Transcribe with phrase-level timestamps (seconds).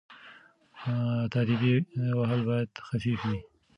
[1.31, 1.73] تاديبي
[2.17, 3.39] وهل باید خفيف وي.